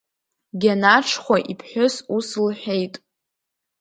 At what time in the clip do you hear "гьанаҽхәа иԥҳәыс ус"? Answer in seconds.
0.61-2.29